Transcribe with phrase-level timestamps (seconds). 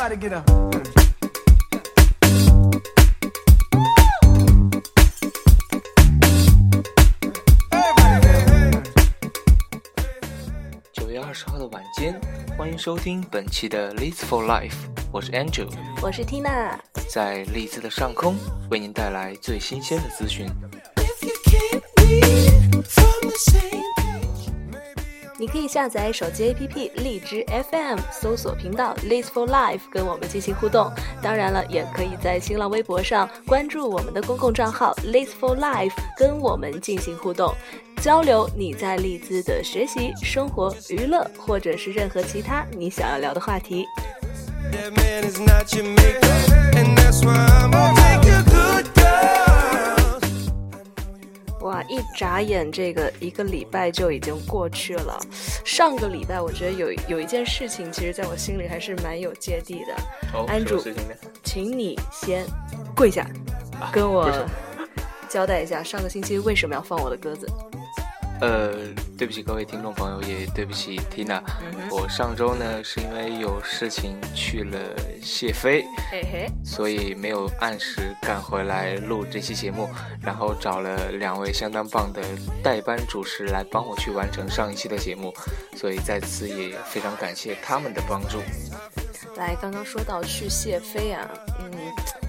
[0.00, 0.50] Everybody get up.
[10.90, 12.18] 九月二十号的晚间，
[12.56, 14.70] 欢迎收听本期的《Leads for Life》，
[15.12, 15.68] 我是 Andrew，
[16.00, 16.78] 我是 Tina。
[17.10, 18.38] 在利兹的上空
[18.70, 20.48] 为您带来最新鲜的资讯。
[25.40, 30.92] 你可以下载手机 APP 荔枝 FM，搜索频道 Leads for Life，跟我们进行互动。
[31.22, 37.54] 当然了，也可以在新浪微博上关注我们的公共账号 Leads for Life，跟我们进行互动，
[38.02, 43.86] 交流你在利兹的学习、生活、娱乐，或者是任何其他你想要聊的话题。
[44.70, 46.20] That man is not your maker,
[46.74, 47.99] and that's why I'm
[51.90, 55.20] 一眨眼，这个一个礼拜就已经过去了。
[55.64, 59.94] 上个礼拜，我觉得有有一件事情，其实在我心里还是蛮有芥蒂的。
[60.32, 60.80] 哦安住？
[61.42, 62.46] 请你先
[62.94, 63.28] 跪下，
[63.92, 64.30] 跟我
[65.28, 67.48] 交代一下上个星期为什么要放我的鸽子。
[68.40, 68.72] 呃，
[69.18, 71.42] 对不起各位听众朋友，也对不起 Tina，、
[71.90, 74.78] 我上周呢是因为有事情去了
[75.22, 79.88] 谢飞，嘿嘿，所以没有按时赶回来录这期节目，
[80.22, 82.22] 然后找了两位相当棒的
[82.62, 85.34] 代班主持来帮我去完成上一期的节目，
[85.76, 88.38] 所以在此也非常感谢他们的帮助。
[89.36, 91.70] 来，刚刚说到去谢飞啊，嗯，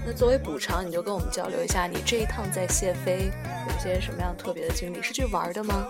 [0.04, 3.30] 那作为补偿，你就跟我们交流一下，你这一趟在谢飞
[3.68, 5.00] 有些什么样特别的经历？
[5.00, 5.86] 是去玩的吗？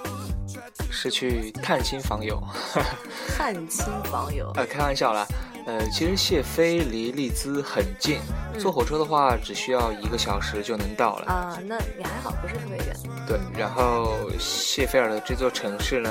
[0.91, 2.43] 是去探亲访友，
[3.37, 5.27] 探亲访友，呃，开玩笑啦。
[5.65, 8.19] 呃，其实谢飞离利兹很近，
[8.59, 11.27] 坐火车的话只需要一个小时就能到了。
[11.27, 12.97] 啊，那也还好，不是特别远。
[13.29, 16.11] 对，然后谢菲尔的这座城市呢，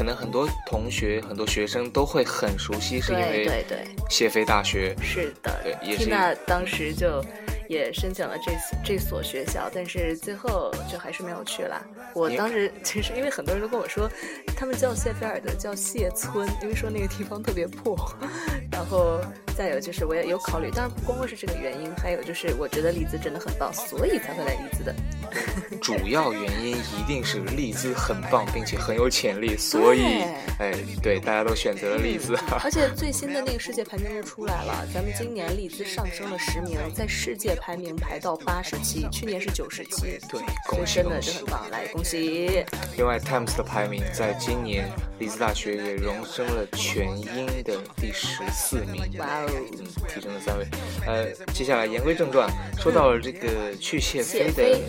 [0.00, 4.96] 可能很多同学、很多学生都会很熟悉，是因对对为对，谢菲大学。
[5.02, 7.22] 是的对也是听到当时就
[7.70, 8.50] 也申请了这
[8.84, 11.80] 这所学校，但是最后就还是没有去了。
[12.12, 14.10] 我当时 其实因为很多人都跟我说，
[14.56, 17.96] 他们叫谢菲尔德叫谢村，因为说那个地方特别破。
[18.72, 19.20] 然后
[19.56, 24.92] 再有就是我也有考虑，当然不光光是这个原因，还有就是我觉得利兹真的很棒，所以才会来利兹的。
[25.80, 30.22] 主要原因一定是利兹很棒，并且很有潜力，所以，
[30.58, 32.36] 哎，对，大家都选择了利兹。
[32.64, 40.18] 而且最新的那个世界排名日出来了，咱们今年利兹上升了十名，在世界排名排到八十七，去年是九十七。
[40.28, 40.40] 对，
[40.86, 41.46] 真的是很！
[41.46, 42.64] 棒，来恭喜！
[42.96, 49.02] 另外，Times 的排名在今年利兹大学也荣升了全英的第十四名。
[49.18, 49.50] 哇哦！
[49.78, 50.66] 嗯，提升了三位。
[51.06, 54.80] 呃，接下来言归正传，说到了这个去谢飞的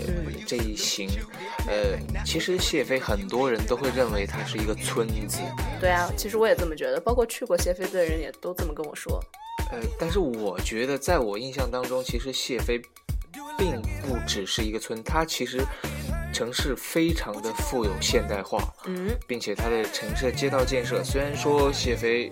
[0.48, 1.10] 这一行，
[1.68, 5.40] 呃，其实谢飞很多人都会认为它是一个村子，
[5.80, 9.22] 对啊，其实我也这么觉得，包括去过谢飞的人也都这么跟我说。
[9.72, 12.82] 呃，但是我觉得在我印象当中，其实谢飞
[13.58, 15.66] 并不只是一个村，它其实
[16.34, 22.32] 城市非常的富有现代化，嗯，并且它的城市的街道建设，虽然说谢飞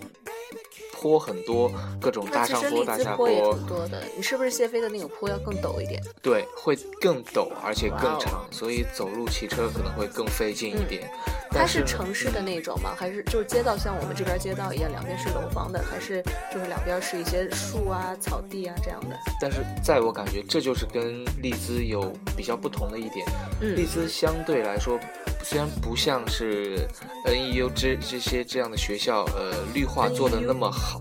[1.00, 1.72] 坡很多，
[2.02, 4.02] 各种大上坡、大下坡也挺多的。
[4.18, 6.02] 你是不是谢飞的那个坡要更陡一点？
[6.22, 11.09] 对，会更陡，而且更长，所以走路骑车可能会更费劲一点。
[11.52, 12.92] 它是城市的那种吗？
[12.96, 15.82] 还是就是街道像我们这边街道一样，两边是楼房的？
[15.90, 16.22] 还是
[16.54, 19.18] 就是两边是一些树啊、草地啊这样的？
[19.42, 23.26] 但是在我感觉，这就是跟利兹有比较不同的一点。
[23.62, 25.00] 嗯利兹相对来说，
[25.44, 26.88] 虽然不像是
[27.26, 31.00] NEU 这这些这样的学校，呃，绿化做的那么好，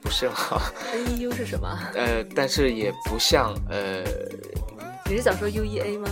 [0.00, 0.34] 不是吗
[0.92, 1.78] ？NEU 是什么？
[1.94, 4.02] 呃，但是也不像呃，
[5.06, 6.08] 你是想说 UEA 吗？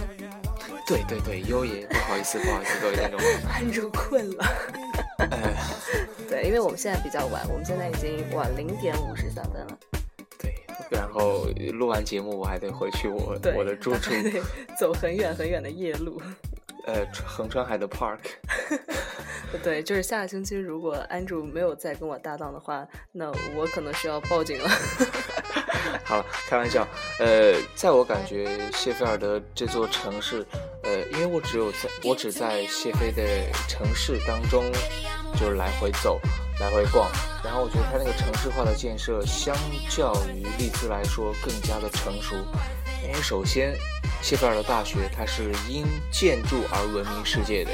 [0.86, 4.44] 对对对，优爷，不好意思，不好意思，各位听众， 按住困了。
[5.18, 5.28] 呃，
[6.28, 9.78] 对，因为我们现在比较晚，我们现在已经晚零点五十三分了。
[10.38, 10.54] 对，
[10.88, 14.40] 然后录完节目我还得回去我，我的住处， 得
[14.78, 16.22] 走很远很远的夜路。
[16.86, 18.18] 呃，横川海的 Park。
[19.62, 24.68] 对，就是下个星期如果安住没有再跟我搭档的话，那我可能是要报警了。
[26.04, 26.86] 好了，开玩笑。
[27.18, 30.44] 呃，在我感觉谢菲尔德这座城市，
[30.82, 33.22] 呃，因为我只有在我只在谢菲的
[33.68, 34.64] 城市当中，
[35.34, 36.20] 就是来回走、
[36.60, 37.10] 来回逛，
[37.42, 39.56] 然后我觉得它那个城市化的建设，相
[39.88, 42.36] 较于利兹来说更加的成熟。
[43.04, 43.74] 因为首先，
[44.22, 47.70] 谢菲尔德大学它是因建筑而闻名世界的，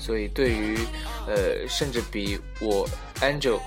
[0.00, 0.78] 所以对于
[1.26, 2.88] 呃，甚至比我
[3.20, 3.58] Angel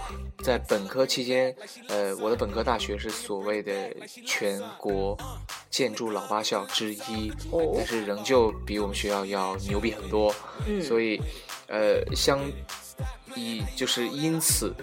[0.43, 1.55] 在本科期间，
[1.88, 3.95] 呃，我的本科大学是所谓的
[4.25, 5.17] 全国
[5.69, 10.33] 建筑老八校之一，哦但是仍旧比我们学校要牛逼很多，
[10.67, 11.21] 嗯所以
[11.67, 12.39] 呃，相
[13.35, 14.73] 以就是因此。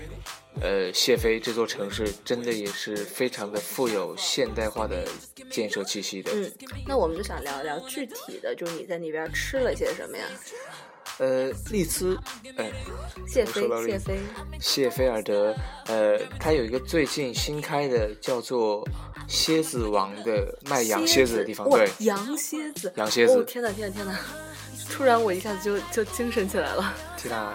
[0.60, 5.06] 呃，谢飞这座城市真的也是非常的富有现代化的
[5.50, 6.30] 建设气息的。
[6.34, 6.52] 嗯，
[6.86, 10.24] 那我们就想聊一聊具体的，就是你在那边吃了些什么呀？
[11.18, 12.16] 呃，丽兹，
[12.56, 12.70] 哎，
[13.26, 14.18] 谢飞说到，丽兹谢飞，
[14.60, 15.54] 谢菲尔德，
[15.86, 18.86] 呃，它有一个最近新开的叫做
[19.26, 24.16] 蝎子王的卖羊蝎子的地方，对，羊蝎子，羊蝎子哦，天呐天呐天呐！
[24.90, 27.52] 突然我一下子就就精神起来了，缇 娜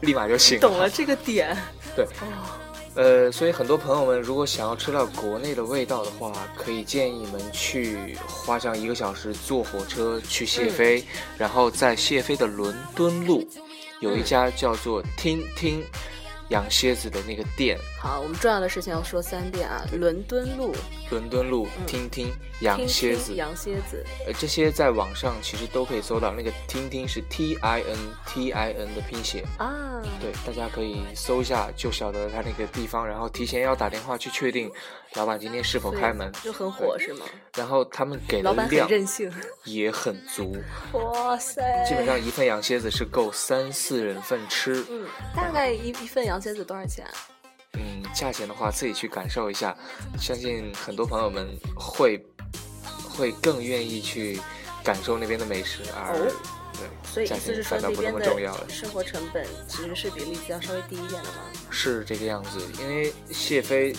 [0.00, 0.60] 立马就醒了。
[0.60, 1.56] 懂了这个点。
[1.96, 2.04] 对。
[2.04, 2.60] 哦，
[2.94, 11.04] 呃，所以很多朋友们如果想要吃到国内的味道的话，可以建议你们去花上一个小时坐火车去谢飞，
[11.36, 13.46] 然后在谢飞的伦敦路
[14.00, 15.82] 有一家叫做听听
[16.50, 19.84] 养蝎子的那个店，好，我们重要的事情要说三遍啊！
[19.92, 20.72] 伦敦路
[21.10, 23.24] 伦敦路嗯听听养听蝎子。
[23.26, 34.70] 听羊蝎子，呃，这些在网上其实都可以搜到，那个听听是 T I N T I N 的拼写，啊，对，大家可以搜一下，就晓得它那个地方，然后提前要打电话去确定
[35.14, 37.26] 老板今天是否开门，就很火是吗？
[37.56, 39.32] 然后他们给的量任性，
[39.64, 40.56] 也很足，
[40.92, 41.84] 哇塞！
[41.84, 44.86] 基本上一份羊蝎子是够三四人份吃。
[44.88, 47.12] 嗯，大概一一份羊蝎子多少钱啊？
[47.76, 49.76] 嗯，价钱的话自己去感受一下，
[50.18, 52.24] 相信很多朋友们会
[53.08, 54.40] 会更愿意去
[54.82, 56.32] 感受那边的美食，而、哦
[56.78, 58.72] 对，所以意价思是反倒不那么重要了的。
[58.72, 61.38] 生活成本其实是比利兹要稍微低一点的吗？
[61.70, 63.94] 是这个样子，因为谢飞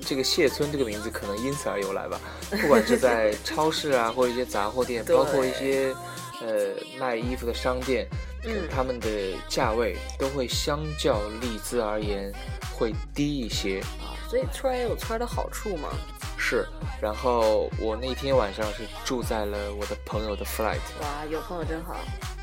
[0.00, 2.18] 这个谢村这个名字可能因此而由来吧。
[2.50, 5.94] 不管是在 超市啊，或者一些杂货店，包括一些
[6.40, 8.08] 呃卖衣服的商店，
[8.46, 9.08] 嗯他们的
[9.48, 12.32] 价位都会相较利兹而言
[12.76, 13.80] 会低一些。
[14.00, 15.88] 啊，所以村儿也有村儿的好处嘛。
[16.36, 16.66] 是，
[17.00, 21.96] 然后我那天晚上是住在了我的朋友的 flight，哇，有朋友真好。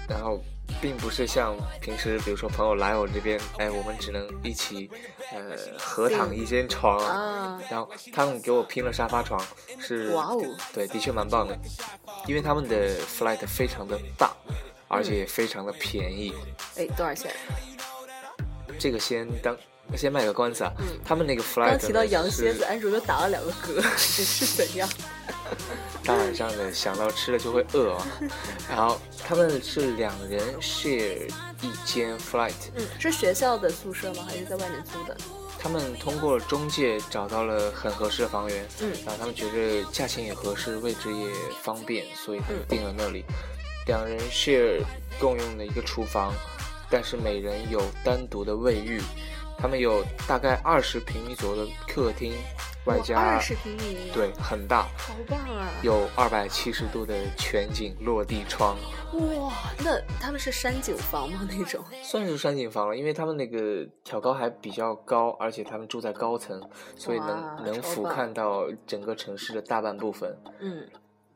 [0.10, 0.42] 然后
[0.82, 4.90] 并不是像平时，比如说朋友来我这边，哎，我们只能一起
[5.32, 9.40] 呃合躺一间床啊然后他们给我拼了沙发床，
[9.80, 10.42] 是哇哦，
[10.74, 11.56] 对，的确蛮棒的，
[12.26, 14.34] 因为他们的 flight 非常的大，
[14.92, 16.34] 而且也非常的便宜。
[16.78, 17.32] 哎，多少钱？
[18.80, 19.56] 这个先当
[19.96, 24.90] 先卖个关子啊，嗯他们那个 flight 刚提到羊蝎子，安卓就打了两个嗝， 这是怎样？
[26.06, 28.08] 大晚上的想到吃了就会饿啊。
[28.70, 31.30] 然后他们是两人 share
[31.62, 34.26] 一间 flight，嗯，是学校的宿舍吗？
[34.28, 35.16] 还是在外面租的？
[35.60, 41.28] 他们通过中介找到了很合适的房源，嗯然后他们觉得价钱也合适，位置也
[41.62, 43.24] 方便，所以他们嗯定了那里。
[43.88, 44.82] 两人 share
[45.20, 46.34] 共用的一个厨房，
[46.90, 49.02] 但是每人有单独的卫浴。
[49.58, 52.34] 他们有大概二十平米左右的客厅，
[52.86, 55.70] 外加二十平米，，对很大，好棒啊！
[55.84, 58.76] 有二百七十度的全景落地窗。
[59.14, 61.48] 哇，那他们是山景房吗？
[61.48, 61.84] 那种？
[62.02, 66.60] 算是山景房了，因为他们那个挑高还比较高，而且他们住在高层，
[66.96, 70.36] 所以能能俯瞰到整个城市的大半部分。
[70.60, 70.88] 嗯，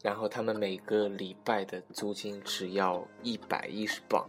[0.05, 4.23] 然后他们每个礼拜的租金只要一百一十镑，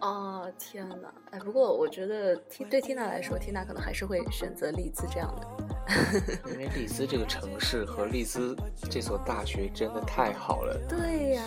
[0.00, 1.14] 哦，天哪！
[1.30, 5.46] 哎，不过我觉得听对缇娜来说，缇娜可能还是会选择利兹这样的。
[6.50, 8.56] 因为利兹这个城市和利兹
[8.90, 10.76] 这所大学真的太好了。
[10.88, 11.44] 对呀，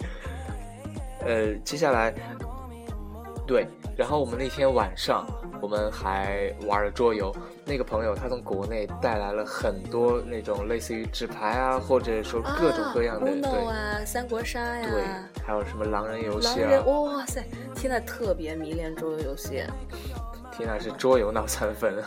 [1.20, 2.14] 呃，接下来，
[3.52, 5.26] 对，然后我们那天晚上
[5.60, 7.30] 我们还玩了桌游。
[7.66, 15.04] 那个朋友他从国内带来了很多那种类似于纸牌啊，或者说各种各样的，啊、Uno 对啊，三国杀呀，对，
[15.46, 16.84] 还有什么狼人游戏狼人，啊。
[16.86, 17.44] 哇塞，
[17.76, 19.62] 现在特别迷恋桌游游戏。
[20.52, 22.04] 天呐，是桌游脑残粉。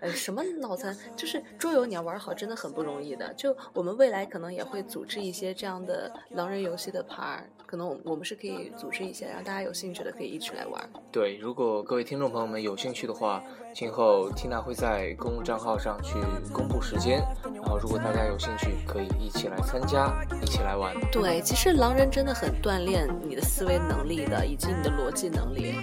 [0.00, 0.94] 哎，什么脑残？
[1.14, 3.32] 就是桌游，你要玩好真的很不容易的。
[3.34, 10.90] 就我们未来可能也会组织一些这样的狼人游戏的牌儿，可能我我们是可以组织一些，让大家有兴趣的可以一起来玩。
[11.12, 16.14] 对，如果各位听众朋友们有兴趣的话，今后缇娜会在公共账号上去
[16.52, 17.22] 公布时间，
[17.54, 20.12] 然后如果大家有兴趣，可以一起来参加，
[20.42, 20.92] 一起来玩。
[21.12, 25.76] 对，其实狼人真的很锻炼你的思维能力的，以及你的逻辑能力，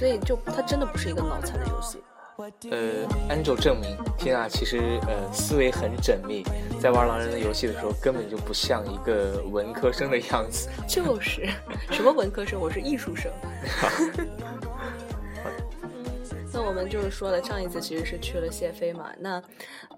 [0.00, 1.98] 所以就它真的不是一个脑残的游戏。
[2.70, 6.42] 呃，，Angel 证明，天啊其实呃思维很缜密，
[6.80, 10.70] 在玩狼人的游戏的时候，根本就不像一个文科生的样子。
[10.88, 11.46] 就是
[11.92, 13.30] 什么文科生，我是艺术生。
[16.50, 19.12] 那我们就是说了，上一次其实是去了谢飞嘛。
[19.18, 19.42] 那，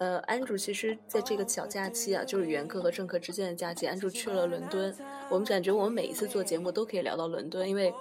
[0.01, 4.93] 呃，安主其实在这个小假期啊，就是语言课和正课之间的假期，安主去了伦敦。
[5.31, 7.95] 我们感觉我们每一次做节目都可以聊到伦敦，因为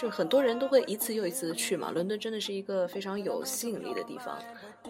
[0.00, 1.90] 就很多人都会一次又一次的去嘛。
[1.90, 4.38] 伦敦真的是一个非常有吸引力的地方，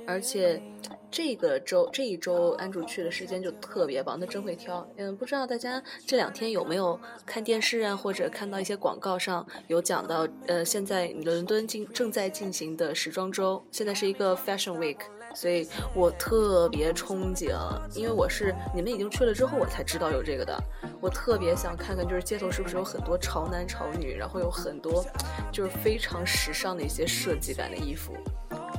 [0.07, 0.63] 而且
[1.11, 4.89] 这个周这一周安主去的时间就特别棒，他真会挑。
[4.97, 14.99] 嗯，不知道大家这两天有没有看电视啊，或者看到一些广告上有讲到，呃，现在伦敦进正在进行的时装周，现在是一个 Fashion Week。
[15.35, 17.57] 所以我特别憧憬，
[17.95, 20.57] 因为我是你们已经去了之后，我才知道有这个的。
[21.01, 25.05] 我特别想看看，就是街头是不是有很多潮男潮女，然后有很多
[25.51, 28.13] 就是非常时尚的一些设计感的衣服。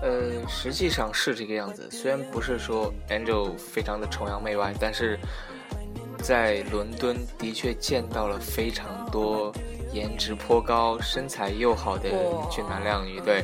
[0.02, 1.90] 呃，实际上是这个样子。
[1.92, 5.18] 虽然不是说 Angel 非常的崇洋媚外，但是
[6.22, 9.54] 在伦敦的确见到了非常多
[9.94, 13.20] 颜值颇高、身材又好的哇俊男靓女。
[13.20, 13.44] 对，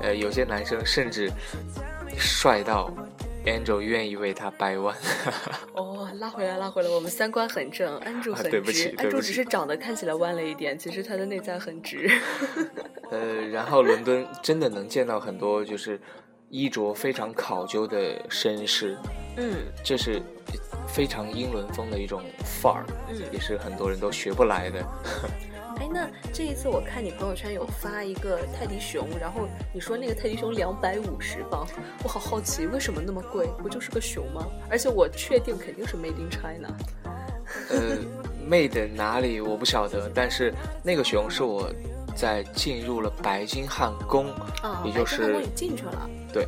[0.00, 1.30] 呃，有些男生甚至
[2.18, 2.90] 帅到
[3.44, 4.94] Angel 愿意为他掰弯。
[5.74, 12.10] 哦，拉回来，拉回来，我们三观很正，安住很啊对不起直，对不起安住只是长得看起来弯了一点，其实他的内在很直。
[13.10, 15.98] 呃，然后伦敦真的能见到很多就是
[16.50, 18.96] 衣着非常考究的绅士，
[19.36, 20.20] 嗯这是
[20.86, 22.22] 非常英伦风的一种
[22.62, 24.84] 范儿，嗯，也是很多人都学不来的。
[25.80, 31.66] 哎，那这一次我看你朋友圈有发一个泰迪熊，然后你说那个泰迪熊两百五十磅，
[32.02, 33.46] 我好好奇为什么那么贵？
[33.62, 34.46] 不就是个熊吗？
[34.68, 36.68] 而且我确定肯定是 Made in China。
[37.70, 37.96] 呃
[38.48, 41.70] ，made 哪里我不晓得，但是那个熊是我
[42.14, 44.30] 在进入了白金汉宫，
[44.62, 46.10] 啊，也就是进去了。
[46.32, 46.46] 对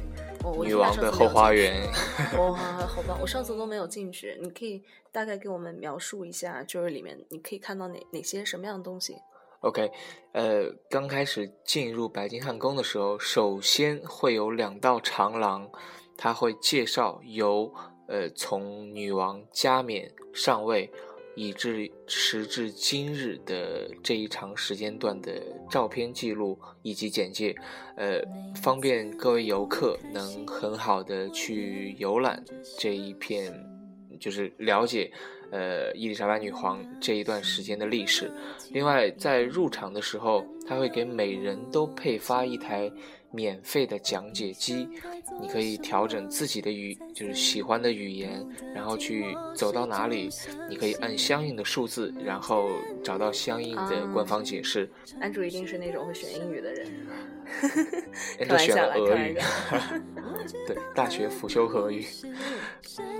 [0.62, 1.82] 女王的后花园。
[2.38, 2.56] 哇，
[2.87, 4.82] 好吧，我上次都没有进去，你可以
[5.12, 9.16] 大概给我们描述一下，就是里面你可以看到哪哪些什么样的东西
[9.61, 9.90] ？OK，
[10.32, 15.70] 呃，刚开始进入白金汉宫的时候，首先会有两道长廊，
[16.16, 17.73] 它会介绍由
[18.09, 20.90] 呃从女王加冕上位，
[21.35, 27.55] 以至时至今日的这一长时间段的照片记录以及简介，
[27.97, 28.21] 呃，
[28.63, 32.45] 方便各位游客能很好的去游览
[32.79, 33.53] 这一片，
[34.19, 35.11] 就是了解。
[35.53, 38.33] 呃，伊丽莎白女皇这一段时间的历史。
[38.71, 42.89] 另外，在入场的时候，他会给每人都配发一台
[43.33, 44.89] 免费的讲解机，
[45.41, 48.45] 你可以调整自己的语，就是喜欢的语言，
[48.75, 50.29] 然后去走到哪里，
[50.69, 52.69] 你可以按相应的数字，然后
[53.03, 54.91] 找到相应的官方解释。
[55.21, 56.87] 安主一定是那种会选英语的人，
[58.38, 59.38] 人都选开玩笑啦，了俄语。
[60.66, 62.04] 对，大学辅修俄语。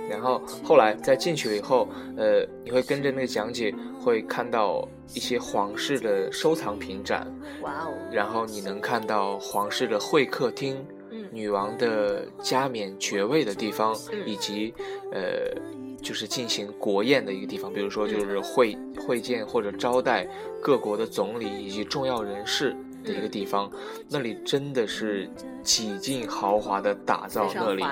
[0.09, 3.73] 然后后来在进去了以后，呃，你会跟着那个讲解，
[4.03, 7.25] 会看到一些皇室的收藏品展，
[7.61, 10.75] 哇哦，然后你能看到皇室的会客厅、
[11.11, 14.73] 嗯女王的加冕爵位的地方，嗯以及
[15.13, 15.55] 呃，
[16.01, 20.27] 就是进行国宴的一个地方，比如说就是会会见或者招待
[20.61, 23.71] 各国的总理以及重要人士的一个地方，
[24.09, 25.29] 那里真的是
[25.63, 27.83] 几近豪华的打造那里？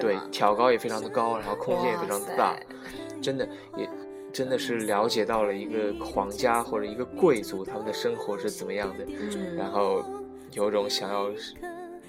[0.00, 2.56] 对，挑高也非常的高，然后空间也非常的大，
[3.20, 3.88] 真的也
[4.32, 10.04] 真的是了解到了一个皇家或者一个贵族他们的生活是怎么样的，嗯，然后
[10.52, 11.30] 有种想要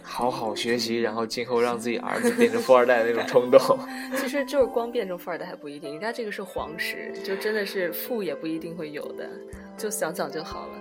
[0.02, 3.60] 好好学习，然后今后让自己儿子变成富二代的那种冲动。
[4.18, 9.30] 其实就是光变成富二代还不一定，人家这个是皇室，就真的是富也不一定会有的，
[9.78, 10.74] 就想想就好了。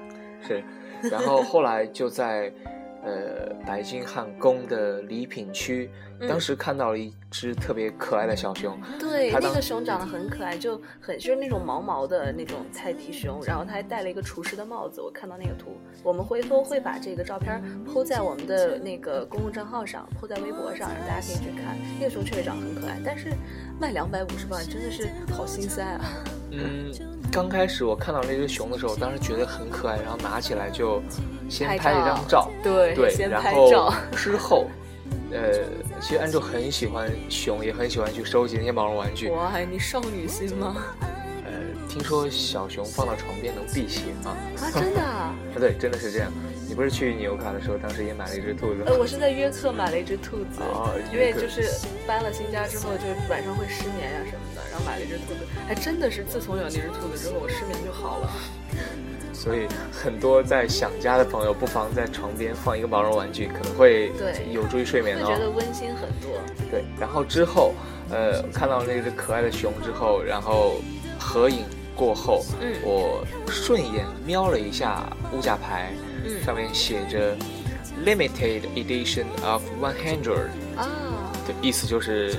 [0.47, 0.63] 是，
[1.03, 2.53] 然后后来就在
[3.05, 5.91] 呃白金汉宫的礼品区，
[6.21, 15.01] 嗯当时看到了一只特别可爱的小熊，对，它那个熊长得很可爱，就很就是那种毛毛的那种泰迪熊，然后它还戴了一个厨师的帽子。
[15.01, 21.77] 我看到那个图，我们回头会把这个照片铺在我们的那个公共账号上，铺在微博上，让大家可以去看。
[21.99, 23.33] 那个熊确实长得很可爱，但是
[23.81, 26.01] 卖两百五十万真的是好心塞啊！
[26.51, 26.91] 嗯，
[27.31, 31.03] 刚开始我看到那只熊的时候，当时觉得很可爱，然后拿起来就
[31.49, 33.95] 先拍一张照，对对，先然后拍照。
[34.17, 34.69] 之后，
[35.33, 35.53] 呃，
[36.01, 39.29] 其实安卓很喜欢熊，也很喜欢去收集那些毛绒玩具。
[39.31, 40.77] 哇，你少女心吗？
[41.45, 41.53] 呃，
[41.89, 44.37] 听说小熊放到床边能辟邪啊？
[44.61, 45.35] 啊，真的啊？
[45.35, 46.31] 啊， 对，真的是这样。
[46.69, 48.85] 你不是去纽卡的时候，当时也买了一只兔子吗？
[48.89, 51.65] 呃，我是在约克买了一只兔子，哦因为就是
[52.07, 58.31] 搬了新家之后，就晚上会失眠呀、什么的，然后买了一只兔子，还真的是自从有那只兔子之后，我失眠就好了。
[59.39, 65.25] 所以很多在想家的朋友，不妨在床边放一个毛绒玩具，可能会对有助于睡眠哦。
[65.25, 66.33] 觉得温馨很多。
[66.69, 67.73] 对，然后之后，
[68.11, 70.81] 呃，看到那只可爱的熊之后，然后
[71.21, 71.61] 合影
[71.95, 75.93] 过后，嗯我顺眼瞄了一下物价牌，
[76.25, 77.37] 嗯上面写着
[78.05, 82.35] “Limited Edition of One Hundred”，啊，的意思就是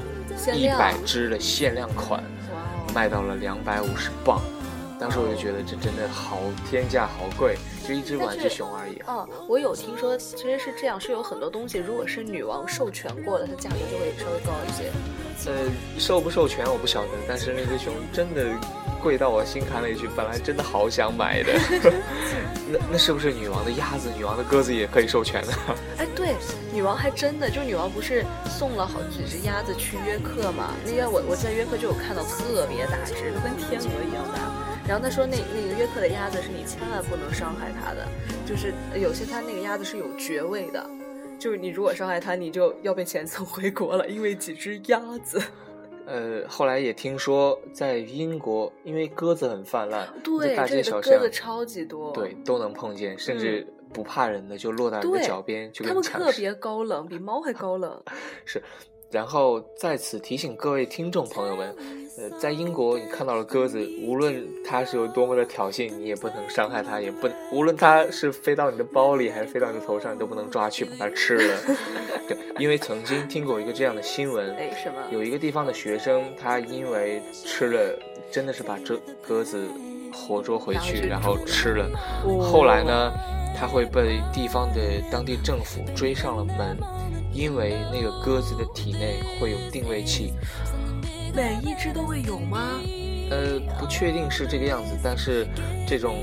[0.53, 4.41] 一百只的限量款，哇哦，卖到了两百五十磅。
[4.99, 6.39] 当时我就觉得这真的好
[6.69, 7.55] 天价，好贵。
[7.87, 9.15] 就一只玩具熊而已啊。
[9.15, 14.91] 哦，我有听说，其实是这样，是有很多东西，如果是女王授权过的，它价格就会稍微高一些。
[15.49, 15.55] 呃，
[15.97, 18.45] 授不授权我不晓得，但是那只熊真的
[19.01, 21.53] 贵到我心坎里去，本来真的好想买的。
[22.69, 25.53] 那那是不是女王的鸭子、女王的鸽子也可以授权呢？
[25.97, 26.35] 哎，对，
[26.71, 30.75] 女王还真的，就女王不是送了好几只鸭子去约克嘛？
[30.85, 34.48] 那个我我在约克就有看到特别大只，都跟天鹅一样大。
[34.89, 38.07] 然后他说那那个约克的鸭子是你千万不能伤害它的，
[38.43, 40.83] 就是有些它那个鸭子是有爵位的，
[41.37, 45.39] 就是你如果伤害它，你就要被遣送回国了，因为几只鸭子。
[46.07, 52.11] 呃，后来也听说在英国，因为鸽子很泛滥，对，在大街这小巷鸽子超级多。
[52.11, 58.01] 对都能碰见，甚至不怕人的就落到你的脚边，就它跟抢食们特别高冷，比猫还高冷。
[58.43, 58.59] 是，
[59.11, 61.75] 然后在此提醒各位听众朋友们，
[62.19, 71.57] 呃，在英国你看到了鸽子，无论它是有多么的挑衅，你也不能伤害它，也不无论它是飞到你的包里还是飞到你的头上，你都不能抓去把它吃了。
[72.27, 74.95] 对，因为曾经听过一个这样的新闻，哎，什么？
[75.11, 77.97] 有一个地方的学生，他因为吃了，
[78.29, 79.65] 真的是把这鸽子
[80.13, 81.89] 活捉回去，然后吃了。
[82.25, 83.13] 哦后来呢，
[83.57, 86.77] 他会被地方的当地政府追上了门，
[87.31, 90.33] 因为那个鸽子的体内会有定位器。
[91.33, 92.79] 每一只都会有吗？
[93.31, 95.47] 呃，不确定是这个样子，但是
[95.87, 96.17] 这种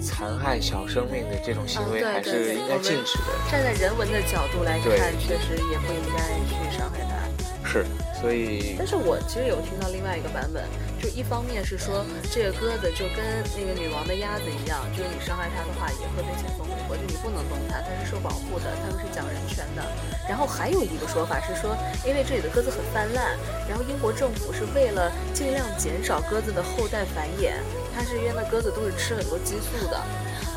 [0.00, 3.50] 残害小生命的这种行为还是应该禁止的。
[3.50, 7.21] 站在人文的角度来看，确实也不应该去伤害它。
[7.64, 7.86] 是，
[8.20, 10.66] 所以但是我其实有听到另外一个版本，
[11.00, 13.22] 就一方面是说这个鸽子就跟
[13.56, 19.80] 那个女王的鸭子一样，就是你伤害它的话也会被遣送回国，就你不能动它，它是受保护的，它们是讲人权的。
[20.28, 23.38] 然后还有一个说法是说，因为这里的鸽子很泛滥，
[23.68, 27.54] 然后英国政府是为了尽量减少鸽子的后代繁衍，
[27.94, 29.96] 它是因为那鸽子都是吃很多激素的。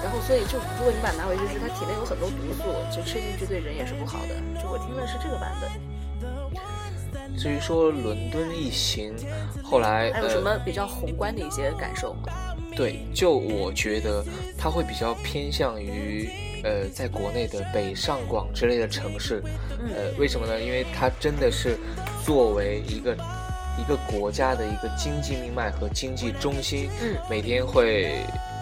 [0.04, 4.36] 然后，所以就如果你把它拿回去吃，它体内有很多毒素，就吃进去对人也是不好的。
[4.62, 5.95] 就我听的是这个版本。
[7.38, 9.14] 至于说伦敦一行，
[9.64, 12.32] 后来还有呃什么比较宏观的一些感受吗？
[12.76, 14.24] 对，就我觉得
[14.58, 16.30] 它会比较偏向于
[16.64, 19.42] 呃，在国内的北上广之类的城市，
[19.80, 20.60] 嗯呃，为什么呢？
[20.60, 21.78] 因为它真的是
[22.26, 23.16] 作为一个
[23.80, 28.18] 一个国家的一个经济命脉和经济中心，嗯每天会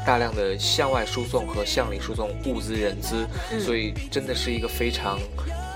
[0.06, 5.17] 大量的向外输送和向里输送物资人资，嗯所以真的是一个非常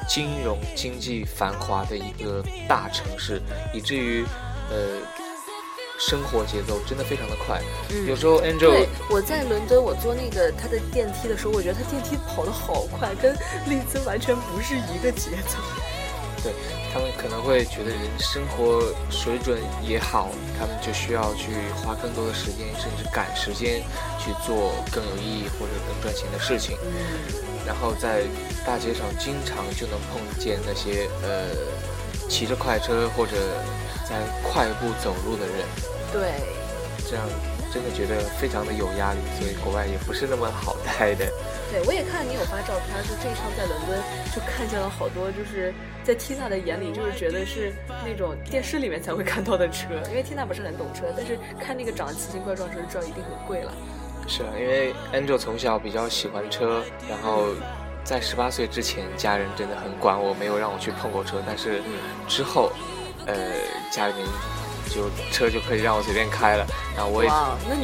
[0.07, 3.41] 金融经济繁华的一个大城市，
[3.73, 4.23] 以至于
[4.69, 5.01] 呃。
[5.99, 13.33] 生活节奏真的非常的快，嗯有时候 Angel 对，我在伦敦，我坐那个他的电梯的时候，我觉得他电梯跑得好快，跟
[13.65, 15.57] 利兹完全不是一个节奏。
[16.43, 16.53] 对
[16.93, 21.49] 他们可能会觉得人生活水准也好，他们就需要去
[21.81, 23.81] 花更多的时间，甚至赶时间
[24.19, 26.77] 去做更有意义或者更赚钱的事情。
[26.85, 28.23] 嗯，然后在
[28.65, 31.51] 大街上经常就能碰见那些呃
[32.29, 33.33] 骑着快车或者
[34.07, 35.67] 在快步走路的人，
[36.13, 36.31] 对，
[37.09, 37.27] 这样
[37.73, 41.29] 真的觉得非常的有压力，所以国外也不是那么好待的。
[41.69, 43.99] 对我也看你有发照片，就这一趟在伦敦
[44.33, 45.73] 就看见了好多，就是
[46.05, 47.73] 在缇娜的眼里，就是觉得是
[48.05, 53.73] 那种电视里面才会看到的车，因为缇娜不是很懂车，但是看那个长得奇形怪状的车，就知道一定很贵了。
[54.27, 57.45] 是啊，因为 Angel 从小比较喜欢车，然后
[58.03, 61.41] 在十八岁之前，家人真的很管我，没有让我去碰过车。
[61.45, 61.81] 但是
[62.27, 62.71] 之后，
[63.25, 63.35] 呃，
[63.89, 64.25] 家里面
[64.89, 67.31] 就车就可以让我随便开了，然后我也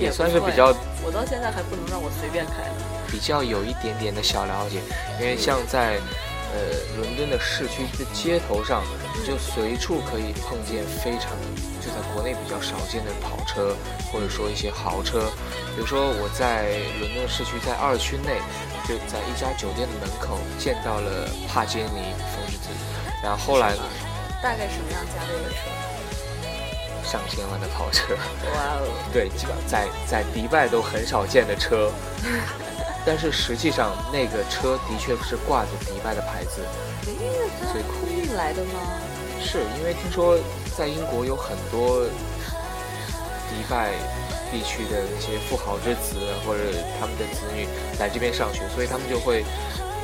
[0.06, 2.84] 也算是比较我到现在还不能让我随便开呢。
[3.10, 4.82] 比较有一点点的小了解，
[5.20, 5.98] 因为像在
[6.54, 8.84] 呃伦敦的市区的街头上，
[9.18, 11.32] 你就随处可以碰见非常
[11.82, 13.76] 就在国内比较少见的跑车，
[14.12, 15.32] 或者说一些豪车。
[15.76, 18.39] 比如说我在伦敦市区，在二区内，
[18.88, 22.70] 就在一家酒店的门口见到了帕杰尼风之子，
[23.24, 23.74] 然后后来，
[24.42, 25.58] 大概什么样价位的车？
[27.04, 28.13] 上千万的跑车。
[28.13, 31.92] 哇哦，对，基本上在在迪拜都很少见的车，
[33.06, 36.62] 但是实际上那个车的确是挂着迪拜的牌子，
[37.06, 38.80] 所以空运来的吗？
[39.42, 40.39] 是因为听说
[40.78, 42.06] 在英国有很多
[43.50, 43.92] 迪拜
[44.50, 46.63] 地区的那些富豪之子或者
[46.98, 47.68] 他们的子女
[48.00, 49.44] 来这边上学，所以他们就会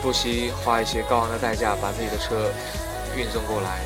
[0.01, 2.51] 不惜花一些高昂的代价把自己的车
[3.15, 3.69] 运送过来。
[3.69, 3.79] 啊，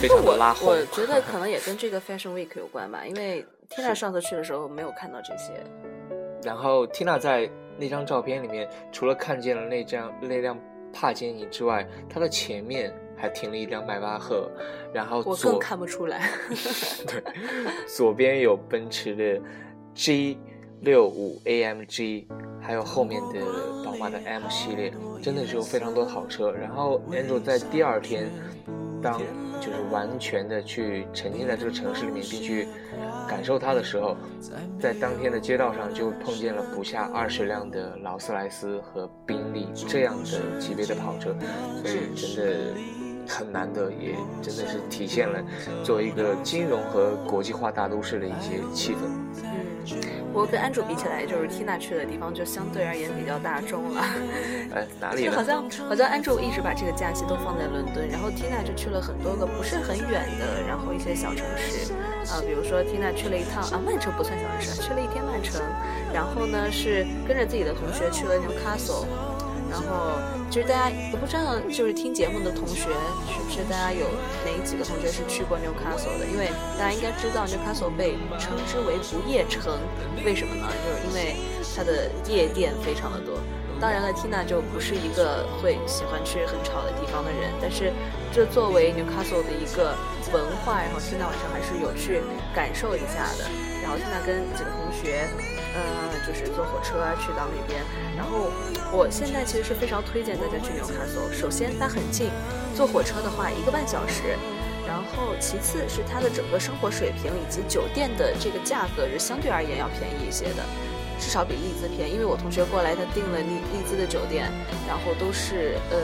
[0.00, 5.64] 非常的拉红我觉得 可能也跟这个 Fashion Week 有关吧，因为 Tina 上次去的时候没有看到这些。
[6.42, 10.58] 然后 Tina 在那张照片里面，除了看见了那张那辆
[10.92, 14.50] 帕杰尼之外，它的前面还停了一辆迈巴赫，
[14.92, 16.30] 然后我更看不出来。
[17.06, 17.22] 对
[17.86, 19.40] 左边有奔驰的
[19.94, 20.38] G
[20.80, 22.26] 六五 AMG，
[22.60, 23.40] 还有后面的
[23.84, 26.50] 宝马的 M 系列，真的是有非常多的好车。
[26.50, 28.30] 然后 Andrew 在第二天，
[29.02, 29.20] 当
[29.60, 32.68] 就是完全的去沉浸在这个城市里面，并去
[33.28, 34.16] 感受它的时候，
[34.78, 41.34] 在当天的街道上就碰见了不下二十辆的劳斯莱斯和宾利这样的级别的跑车，
[41.84, 42.74] 所以真的
[43.26, 45.42] 很难得，也真的是体现了
[45.82, 48.98] 作为一个金融和国际化大都市的一些气氛。
[49.92, 54.02] 嗯，我跟安卓比起来，就是 Tina 去的地方就相对而言比较大众了。
[54.74, 55.30] 哎，哪里呢？
[55.30, 61.92] 就好像好像安卓一直把这个假期都放在伦敦，然后 Tina 就去了很多个不是很远的，然后一些小城市，
[62.32, 65.60] 啊、比如说 Tina 去了一趟啊，曼城不算小城市，去了一天曼城，
[66.12, 69.06] 然后呢是跟着自己的同学去了 Newcastle，
[69.76, 70.16] 然后
[70.50, 72.88] 其实大家我不知道，就是听节目的同学
[73.28, 74.08] 是不是大家有
[74.40, 76.24] 哪几个同学是去过 Newcastle 的？
[76.24, 79.76] 因为大家应该知道 Newcastle 被称之为不夜城，
[80.24, 80.66] 为什么呢？
[80.80, 81.36] 就是因为
[81.76, 83.36] 它的夜店非常的多。
[83.78, 87.92] 当然了，Tina 就不是一个会喜欢去很吵的地方的人，但是
[88.32, 89.92] 这作为 Newcastle 的一个
[90.32, 92.22] 文化，然后 Tina 晚上还是有去
[92.54, 93.44] 感受一下的。
[93.82, 95.28] 然后 Tina 跟几个同学，
[95.76, 97.84] 呃，就是坐火车去到那边。
[98.16, 98.48] 然后
[98.90, 101.30] 我现在其实是非常推荐大家去 Newcastle。
[101.30, 102.30] 首先它很近，
[102.74, 104.38] 坐火车的话一个半小时。
[104.86, 110.62] 然后其次是它的整个生活水平以及酒店的这个价格是相对而言要便宜一些的。
[111.18, 114.48] 至少比利兹便宜，因为我同学过来，他订了利利兹的酒店，
[114.86, 115.96] 然后都是呃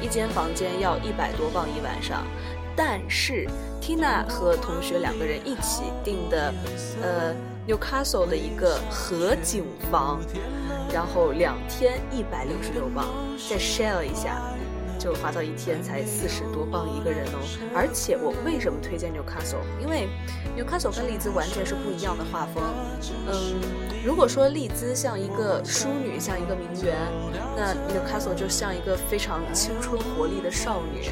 [0.00, 2.24] 一间房间要一百多镑一晚上，
[2.74, 3.46] 但是
[3.82, 6.54] Tina 和同学两个人一起订的，
[7.02, 7.34] 呃
[7.66, 10.20] Newcastle 的一个河景房，
[10.92, 13.06] 然后两天一百六十六镑，
[13.48, 14.42] 再 share 一下。
[14.98, 17.42] 就划到一天才四十多镑一个人哦，
[17.74, 19.58] 而且我为什么推荐 Newcastle？
[19.80, 20.06] 因为
[20.56, 22.62] Newcastle 跟利兹完全是不一样的画风。
[23.26, 23.60] 嗯，
[24.06, 26.94] 如果说利兹像一个淑女，像一个名媛，
[27.56, 31.10] 那 Newcastle 就像一个非常青春活力的少女。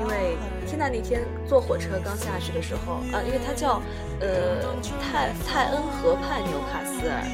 [0.00, 0.36] 因为
[0.68, 3.80] Tina 那天坐火车刚下去的时候，啊，因为它叫
[4.20, 4.60] 呃
[5.00, 7.24] 泰泰恩河畔纽卡斯尔，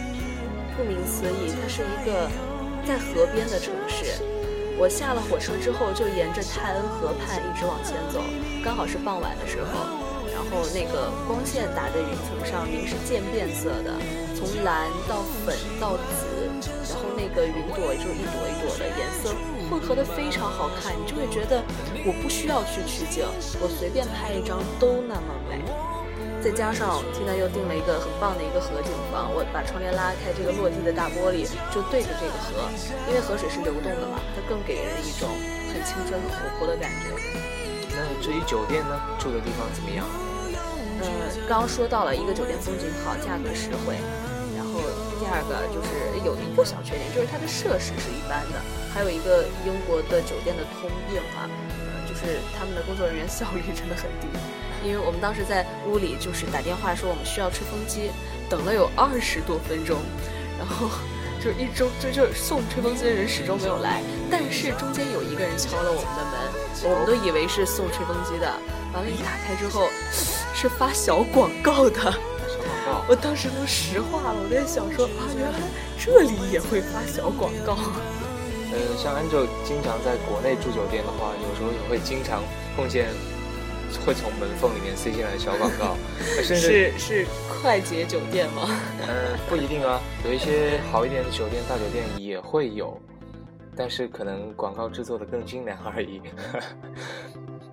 [0.77, 2.31] 顾名思义，它是一个
[2.87, 4.23] 在河边的城市。
[4.79, 8.23] 我下了火车之后，就沿着泰恩河畔一直往前走，
[8.63, 9.87] 刚好是傍晚的时候，
[10.31, 13.95] 然后那个光线打在云层上，云是渐变色的，
[14.35, 16.51] 从蓝到粉到紫，
[16.91, 19.31] 然后那个云朵就一朵一朵的颜色
[19.75, 21.59] 混合的非常好看，你就会觉得
[22.07, 23.27] 我不需要去取景，
[23.59, 25.59] 我随便拍一张都那么美。
[26.39, 31.43] 再加上 Tina 又订了一个很棒的一个河景房，我把窗帘拉开，这个落地的大玻璃
[31.75, 32.71] 就对着这个河，
[33.11, 35.27] 因为河水是流动的嘛，它更给人一种
[35.67, 37.11] 很青春、很活泼的感觉。
[37.91, 40.07] 那至于酒店呢，住的地方怎么样？
[41.03, 41.11] 嗯，
[41.51, 43.99] 刚刚说到了一个酒店风景好，价格实惠，
[44.55, 44.79] 然后
[45.19, 48.63] 第二个就是有一个小缺点，就是它的设施是一般的，
[48.95, 51.51] 还有一个英国的酒店的通病啊，
[51.83, 54.29] 呃，就是他们的工作人员效率真的很低。
[54.87, 58.13] 因为我们当时在屋里就是打电话说我们需要吹风机，
[58.49, 59.99] 等了有二十多分钟，
[60.59, 60.89] 然后
[61.43, 68.47] 就一周就就送吹风机的人始终没有来，但是中间有一个人敲了我们的门，我们都以为是送吹风机的，
[68.93, 69.89] 完了，一打开之后
[70.55, 73.05] 是发小广告的，小广告。
[73.09, 75.59] 我当时都石化了，我在想说啊，原来
[75.99, 77.77] 这里也会发小广告。
[78.75, 82.43] 呃，像 Angel 经常在国内住酒店的话，有时候也会经常
[82.77, 83.07] 碰见
[84.05, 85.97] 会从门缝里面塞进来的小广告，
[86.37, 87.27] 呃甚至是是
[87.63, 88.69] 快捷酒店吗？
[89.07, 93.01] 呃不一定啊，有一些好一点的酒店大酒店也会有，
[93.77, 96.21] 但是可能广告制作的更精良而已。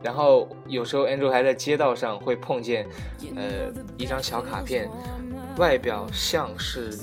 [0.03, 2.87] 然后有时候 Andrew 还在街道上会碰见，
[3.35, 4.89] 呃，一张小卡片，
[5.57, 6.97] 外表像是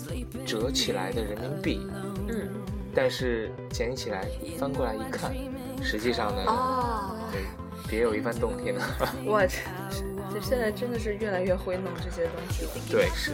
[0.44, 1.87] 折起来的人民币，
[2.28, 2.48] 嗯，
[3.00, 4.26] 但是捡起来
[4.58, 5.32] 翻过来一看，
[5.80, 7.42] 实际上呢，哦，对，
[7.88, 9.14] 别有一番洞天啊。
[9.24, 9.58] 我这
[10.34, 12.70] 这现在真的是越来越会弄这些东西了。
[12.90, 13.30] 对，是。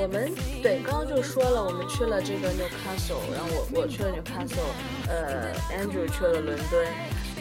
[0.00, 4.70] 我们对刚刚就说了，我们去了这个 Newcastle，然后我我去了 Newcastle，
[5.08, 6.86] 呃，Andrew 去了伦敦。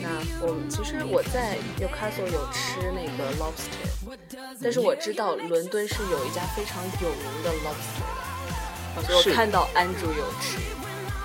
[0.01, 0.09] 那
[0.47, 3.85] 我们其实我在 Newcastle 有吃那个 lobster，
[4.61, 8.05] 但是我知道伦敦是有一家非常有名的 lobster
[8.95, 10.57] 的，所以我看到 Andrew 有吃。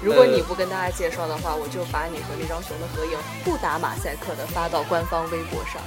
[0.03, 5.81] 如果你不跟大家介绍的话，我就把你和那张熊的合影不打马赛克的发到官方微博上。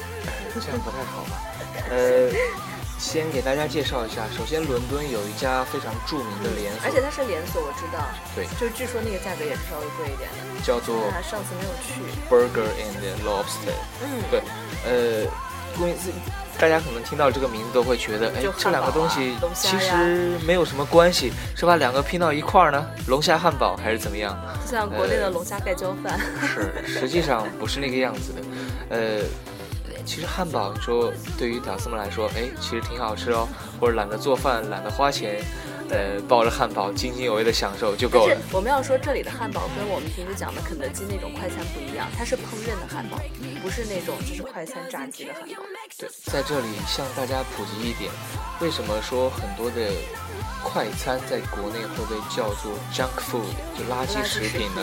[0.60, 1.40] 这样不太好吧？
[1.90, 2.28] 呃，
[2.98, 8.02] 先给大家介绍一下，首先伦敦有一家非常著名的连锁，而且它是连锁，我知道。
[8.34, 10.60] 对就据说那个价格也是稍微贵一点的。
[10.64, 12.02] 叫做那上次没有去。
[12.28, 13.78] Burger and Lobster。
[14.02, 14.42] 嗯，对，
[14.84, 15.30] 呃，
[15.78, 16.10] 顾名思，
[16.60, 22.86] 大家可能听到这个名字都会觉得，哎，这两个东西其实没有什么关系，是把两个拼到一块儿呢？
[23.06, 24.38] 龙虾汉堡还是怎么样？
[24.62, 26.20] 就像国内的龙虾盖浇饭。
[26.42, 28.40] 是，实际上不是那个样子的。
[28.90, 29.22] 呃，
[30.04, 33.48] 其实汉堡你说对于屌丝们来说，哎，其实挺好吃哦，
[33.80, 35.40] 或者懒得做饭、懒得花钱，
[35.90, 38.36] 呃，抱着汉堡津津有味的享受就够了。
[38.52, 43.18] 我们要说这里的汉堡跟我们平时讲的肯德基那种快餐不一样，它是烹饪的汉堡，
[43.60, 45.62] 不是那种就是快餐炸鸡的汉堡。
[45.98, 48.10] 对，在这里向大家普及一点，
[48.60, 49.90] 为什么说很多的
[50.62, 54.82] 快餐在国内会被叫做 junk food，就垃圾食品呢？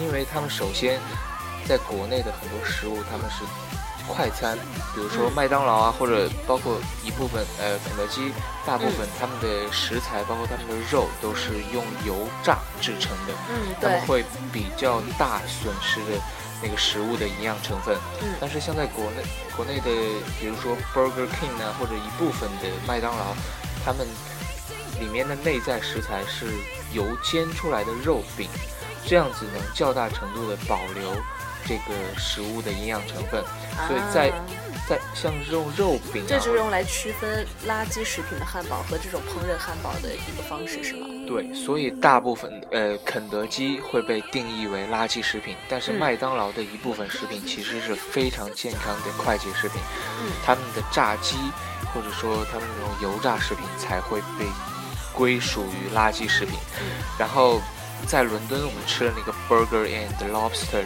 [0.00, 0.98] 因为他们首先
[1.68, 3.44] 在国内的很多食物他们是
[4.08, 4.58] 快餐，
[4.94, 5.32] 比如说嗯。
[5.34, 8.32] 麦当劳啊，或者包括一部分呃肯德基，
[8.66, 13.90] 大部分他们的食材包括他们的肉都是用油炸制成的，嗯，对。
[13.90, 16.20] 他们，会比较大损失的
[16.62, 17.96] 那个食物的营养成分。
[18.22, 18.34] 嗯。
[18.40, 19.22] 但是像在国内
[19.56, 19.90] 国内的，
[20.40, 23.34] 比如说 Burger King 啊，或者一部分的麦当劳，
[23.84, 24.06] 他们
[25.00, 26.46] 里面的内在食材是
[26.92, 28.48] 油煎出来的肉饼，
[29.06, 31.14] 这样子能较大程度的保留
[31.66, 33.42] 这个食物的营养成分。
[33.88, 34.44] 所以在啊
[34.88, 41.06] 在像这种肉饼啊，这就是用来区分垃圾食品的汉堡和这种烹饪汉堡的一个方式，是吗？
[41.26, 49.80] 对，所以大部分呃肯德基会被定义为垃圾食品，但是嗯麦当劳的一部分食品其实是非常健康的快捷食品，
[50.20, 51.36] 嗯他们的炸鸡
[51.94, 54.44] 或者说他们那种油炸食品才会被
[55.14, 56.58] 归属于垃圾食品。
[56.80, 56.86] 嗯
[57.18, 57.60] 然后
[58.04, 60.84] 在伦敦我们吃了那个 Burger and Lobster，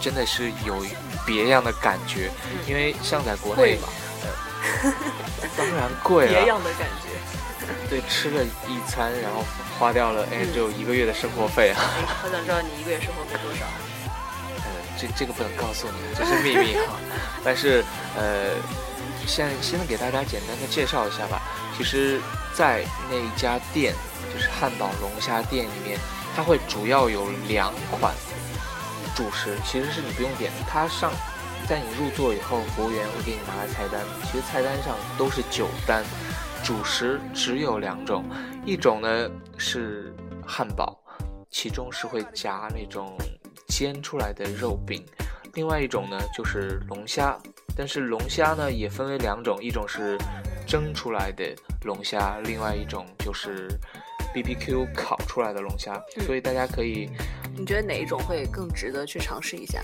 [0.00, 0.84] 真的是有
[1.24, 2.30] 别样的感觉，
[2.66, 3.88] 因为像在国内贵吗？
[5.56, 7.08] 当然贵了，别样的感觉。
[7.88, 9.44] 对，吃了一餐，然后
[9.78, 11.82] 花掉了嗯 Angel 一个月的生活费啊。
[12.22, 13.64] 好想知道你一个月生活费多少？
[14.58, 16.94] 呃，这这个不能告诉你，这是秘密哈。
[17.44, 17.84] 但是
[18.16, 18.50] 呃，
[19.26, 21.42] 先先给大家简单的介绍一下吧。
[21.76, 22.20] 其实，
[22.54, 23.94] 在那一家店，
[24.32, 25.98] 就是汉堡龙虾店里面，
[26.34, 28.14] 它会主要有两款
[29.16, 30.58] 主食，其实是你不用点的。
[30.68, 31.10] 它上
[31.66, 36.04] 在你入座以后，服务员会给你拿来菜单，其实菜单上都是酒单，
[36.62, 38.24] 主食只有两种，
[38.66, 40.14] 一种呢是
[40.46, 40.94] 汉堡，
[41.50, 43.16] 其中是会夹那种
[43.68, 45.02] 煎出来的肉饼，
[45.54, 47.36] 另外一种呢就是龙虾，
[47.74, 50.18] 但是龙虾呢也分为两种，一种是
[50.66, 51.42] 蒸出来的
[51.86, 53.66] 龙虾，另外一种就是
[54.42, 57.08] BBQ 烤出来的龙虾，嗯所以大家可以，
[57.56, 59.82] 你觉得哪一种会更值得去尝试一下？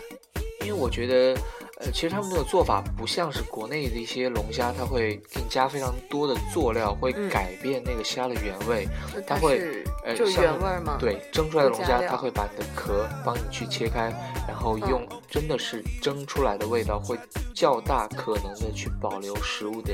[0.61, 1.41] 因为我觉得。
[1.81, 8.87] 呃，其实他们这个做法不像是国内的一些龙虾，它会给你加非常多的佐料，会嗯改变那个虾的原味。
[9.13, 14.13] 那它会呃就是原味儿吗？，对，蒸出来的龙虾，它会把你的壳帮你去切开，
[14.47, 17.19] 然后用真的是蒸出来的味道，会
[17.53, 19.93] 较大可能的去保留食物的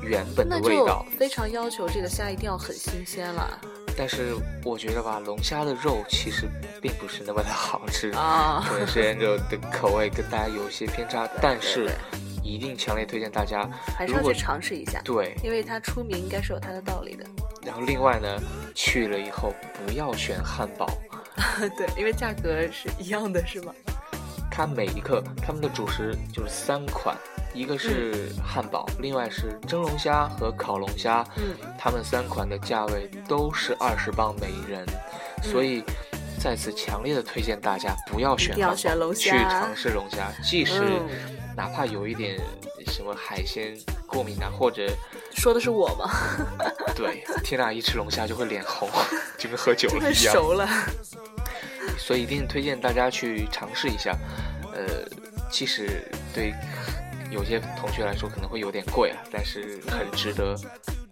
[0.00, 1.04] 原本的味道。
[1.18, 3.58] 非常要求这个虾一定要很新鲜了
[3.96, 6.48] 但是我觉得吧，龙虾的肉其实
[6.80, 8.64] 并不是那么的好吃，啊！
[8.68, 11.90] 可能是 Angel 的口味跟大家有一些偏差，但是
[12.42, 17.24] 一定强烈推荐大家，还是要去尝试一下，对，因为它出名应该是有它的道理的。
[17.64, 18.28] 然后另外呢，
[18.74, 19.54] 去了以后
[19.86, 20.88] 不要选汉堡。
[21.76, 23.72] 对，因为价格是一样的，是吗？
[24.50, 27.16] 它每一克他们的主食就是三款，
[27.54, 35.84] 一个是汉堡，另外是蒸龙虾和烤龙虾，嗯，他们三款的价位都是二十磅每人，嗯所以
[36.42, 38.58] 再次强烈的推荐大家不要选
[38.98, 41.08] 龙虾去尝试龙虾，即使嗯
[41.56, 42.40] 哪怕有一点
[42.88, 44.90] 什么海鲜过敏啊，或者
[45.36, 46.10] 说的是我吗？
[46.96, 48.88] 对天呐，一吃龙虾就会脸红，
[49.38, 50.34] 就跟喝酒了一样。
[50.34, 50.68] 熟了，
[51.96, 54.16] 所以一定推荐大家去尝试一下。
[54.72, 55.06] 呃，
[55.50, 56.02] 即使
[56.34, 56.52] 对
[57.30, 60.56] 有些同学来说可能会有点贵啊，但是很值得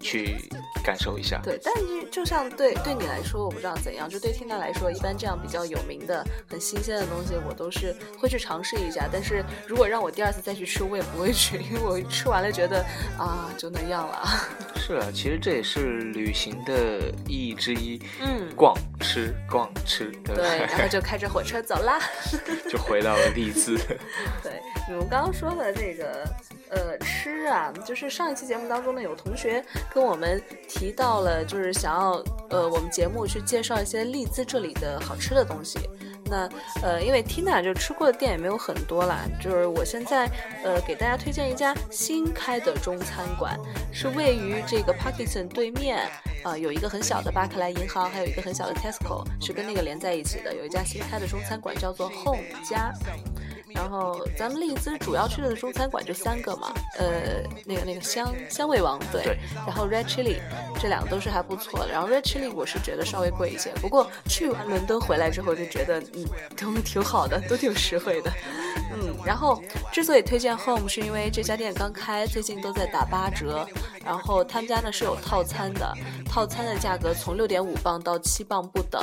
[0.00, 0.36] 去
[0.84, 1.40] 感受一下。
[1.42, 9.08] 对，但是就像对对你来说，我不知道怎样，就对听他来说，一般这样比较有名的、很新鲜的东西，我都是会去尝试一下。
[9.10, 12.84] 但是如果让我第二次再去吃，我也不会去，因为我吃完了觉得
[13.18, 14.28] 啊，就那样了。
[14.74, 22.00] 是啊，其实这也是旅行的意义之一，嗯，逛吃逛吃，对然后就开着火车走啦。
[22.68, 23.76] 就回到了利兹。
[24.42, 35.78] 对，你们刚刚说的这个呃呃吃啊，就是上一期节目当中呢，有同学跟我们提到了，就是想要呃我们节目去介绍一些利兹这里的好吃的东西。
[36.24, 36.48] 那
[36.82, 40.26] 呃，因为 Tina 就吃过的店也没有很多啦，就是我现在
[40.64, 43.54] 呃给大家推荐一家新开的中餐馆，
[43.92, 46.08] 是位于这个 Parkinson 对面，
[46.42, 52.94] 呃有一个很小的巴克莱银行，还有一个很小的 Tesco 是跟那个连在一起的，有一家新开的中餐馆叫做 Home 家。
[53.74, 60.36] 然后咱们丽兹主要去的中餐馆就三个嘛，呃，那个那个香香味王对，对然后 Red Chili
[60.80, 61.90] 这两个都是还不错的。
[61.90, 66.24] 然后 Red Chili 我是觉得稍微贵一些，不过去完伦敦回来之后就觉得嗯
[66.56, 68.30] 都挺好的，都挺实惠的。
[68.92, 73.66] 嗯，然后之所以推荐 Home 是因为这家店刚开，最近都在打八折。
[74.04, 75.94] 然后他们家呢是有套餐的，
[76.28, 79.00] 套餐的价格从六点五磅到七磅不等，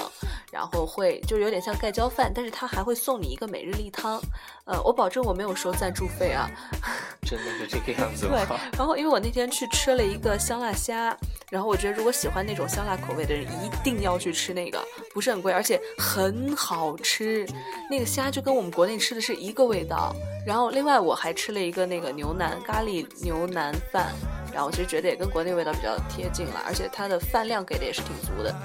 [0.51, 4.19] 然后会就有点像盖浇饭，但是他还会送你一个每日例汤。
[4.65, 6.47] 呃，我保证我没有收赞助费啊。
[7.25, 11.15] 真的是这个样子对吗？，然后因为我那天去吃了一个香辣虾，
[11.49, 17.47] 然后我觉得如果喜欢那种香辣口味的人，一定要去吃那个，不是很贵，而且很好吃。
[17.89, 20.15] 那个虾就跟我们国内吃的是一个个味道。
[20.45, 24.07] 然后另外我还吃了一个那个牛腩咖喱牛腩饭，
[24.53, 28.55] 然后其实觉得也跟国内味道比较贴近了，而且它的饭量给的也是挺足的。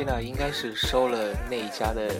[0.00, 1.18] Tina 应该是收了
[1.50, 2.10] 那一家的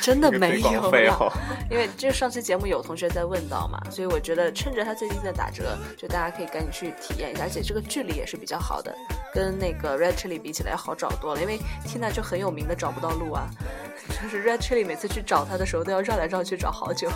[0.00, 1.32] 真的没有了广费哦。
[1.68, 8.94] 因为就上期节目有同学在问到嘛，所以我觉得趁着它最近在打折，就大家可以赶紧去体验一下，而且这个距离也是比较好的，
[9.34, 11.40] 跟那个 Red Chili 比起来要好找多了。
[11.40, 13.48] 因为 Tina 就很有名的找不到路啊，
[14.22, 17.10] 就是 Red Chili 每次去找他的时候都要绕来绕去找好久，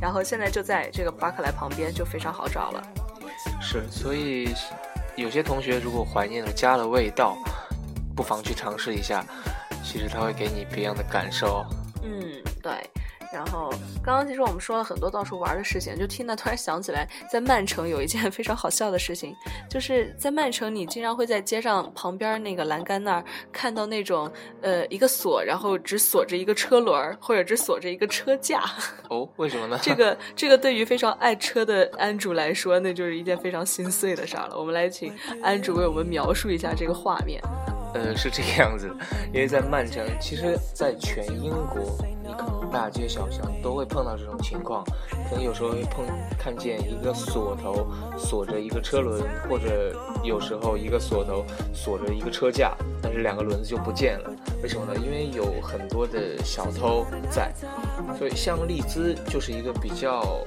[0.00, 2.82] 然后现在就在这个巴克莱旁边，就非常好找了。
[3.60, 4.52] 是，所以
[5.14, 7.36] 有些同学如果怀念了家的味道，
[8.16, 9.24] 不妨去尝试一下，
[9.82, 11.64] 其实它会给你不一样的感受。
[12.02, 12.72] 嗯，对。
[13.32, 13.70] 然后
[14.04, 19.34] 刚刚其实我们说了很多到处玩的事情，就听到突然想起来，在曼城有一件 非常好笑的事情，
[19.70, 28.64] 就是在曼城你经常会在街上旁边那个栏杆那儿看到那种呃一个锁，然后只锁着一个车轮儿，或者只锁着一个车架。
[29.08, 29.78] 哦，为什么呢？
[29.80, 34.58] 这个这个对于非常爱车的安主来说，那就是一件非常心碎的事儿了。
[34.58, 35.10] 我们来请
[35.42, 37.40] 安主为我们描述一下这个画面。
[37.94, 38.94] 呃，是这个样子的，
[39.26, 44.82] 因为在曼城，其实，在全英国，你可能大街小巷都会碰到这种情况，
[45.28, 46.04] 可能有时候会碰
[46.38, 54.30] 看见一个锁头锁着一个车轮，或者有时候一个锁头锁着一个车架，但是两个轮子就不见了。
[54.62, 54.98] 为什么呢？
[55.04, 57.52] 因为有很多的小偷在，
[58.16, 60.38] 所以像利兹就是一个比较。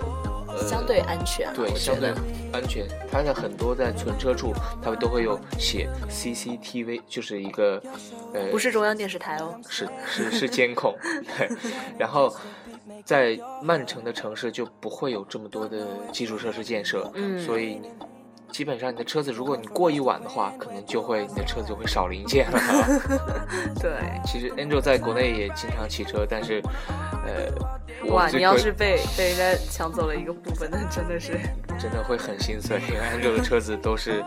[0.58, 2.14] 呃相对安全啊，对，相对
[2.52, 2.88] 安全。
[3.12, 7.82] 它的很多在存车处，它们都会有写 CCTV，就是一个
[8.34, 9.60] 呃，不是中央电视台哦。
[9.70, 10.96] 是是是监控，
[11.38, 11.50] 对。
[11.98, 12.34] 然后
[13.04, 17.90] 在曼城的城市就不会有这么多的基础设施建设，嗯所以你
[18.56, 22.58] 基本上你的车子，如果你过一晚的话，可能就会你的车子就会少零件了。
[23.82, 23.92] 对。
[24.26, 26.64] 其实 Angel 在国内也经常骑车，但是
[27.26, 31.38] 呃，哇，你要是被被人家抢走了一个部分，那真的是
[31.78, 34.24] 真的会很心碎，因为 Angel 的车子都是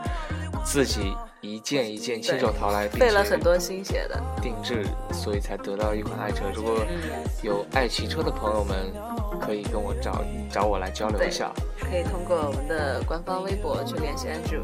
[0.70, 4.20] 自己一件一件亲手淘来，并费了很多心血的。
[4.42, 6.44] 定制，所以才得到一款爱车。
[6.54, 8.92] 如果嗯有爱骑车的朋友们，
[9.40, 11.50] 可以跟我找找我来交流一下。
[11.81, 14.61] 可以通过我们的官方微博去联系 Andrew。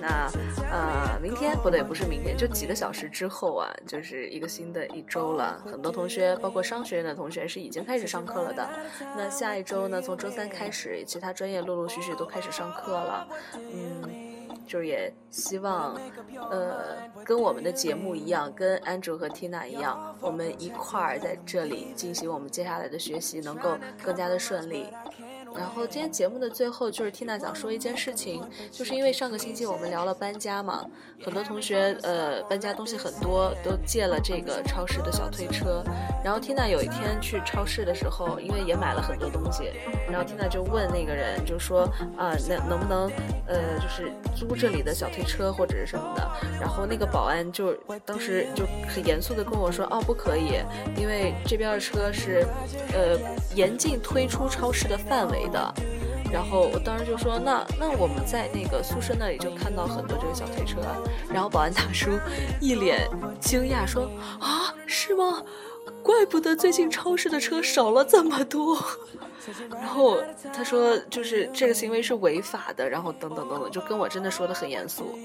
[0.00, 0.30] 那
[0.72, 5.62] 呃，明天不对，不是明天，就几个小时之后啊，就是一个新的一周了。
[5.70, 8.66] 很多同学，包括商学院的同学，是已经开始上课了的。
[9.14, 13.28] 那下一周呢，从周三开始，其他专业陆陆续续都开始上课了。
[13.54, 14.34] 嗯。
[14.66, 15.94] 就是也希望，
[16.50, 24.86] 呃，跟我们的节目一样，跟 Andrew 和 Tina 一样，我们一块儿在这里进行我们接下来的学习，能够更加的顺利。
[25.56, 30.84] 然后今天节目的最后，就是 Tina 想说一件事情，就是因为上个星期我们聊了搬家嘛，
[31.24, 35.82] 很多同学呃搬家东西很多，都借了这个超市的小推车。
[36.24, 39.70] 然后 Tina 有一天去超市的时候，因为也买了很多东西，
[40.10, 41.82] 然后 Tina 就问那个人，就说
[42.16, 43.10] 啊，那能不能
[43.46, 46.30] 呃就是租这里的小推车或者是什么的？
[46.60, 47.72] 然后那个保安就
[48.04, 50.60] 当时就很严肃的跟我说，哦不可以，
[50.96, 52.46] 因为这边的车是
[52.92, 53.18] 呃
[53.54, 55.74] 严禁推出超市的范围的。
[56.32, 60.80] 然后我当时就说，那那我们在那个宿舍那里就看到很多这个小推车。
[61.32, 62.10] 然后保安大叔
[62.60, 63.08] 一脸
[63.40, 65.42] 惊讶说，啊，是吗？
[66.02, 68.76] 怪不得最近超市的车少了这么多。
[69.70, 70.20] 然后
[70.52, 75.16] 他说，就是这个行为是违法的，然后等等等等，就跟我真的说的很严肃。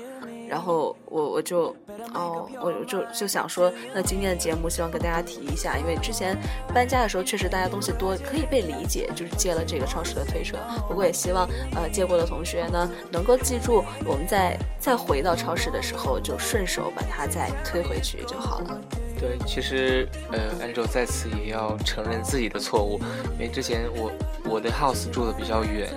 [0.51, 1.73] 然后我我就
[2.13, 6.37] 哦，我就就想说，那今天的节目希望跟大家提一下，因为之前
[6.73, 10.57] 搬家的时候确实大家东西多，可以被理解，就是借了这个超市的推车。
[10.89, 18.81] 不过也希望呃借过的同学呢，能够记住，我们在再回到超市的时候，就顺手把它再推回去就好了。
[19.17, 22.99] 对，其实呃，Angel 在此也要承认自己的错误，
[23.35, 24.11] 因为之前我
[24.43, 25.89] 我的 house 住的比较远，